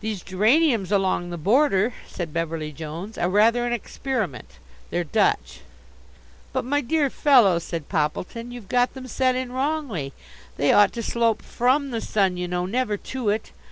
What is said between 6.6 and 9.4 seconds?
my dear fellow," said Poppleton, "you've got them set